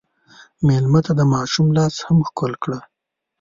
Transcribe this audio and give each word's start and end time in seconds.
مېلمه 0.67 0.99
ته 1.05 1.11
د 1.19 1.21
ماشوم 1.33 1.67
لاس 1.77 1.95
هم 2.07 2.17
ښکل 2.27 2.53
کړه. 2.63 2.79